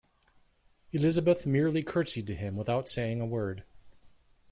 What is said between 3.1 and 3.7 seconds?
a word.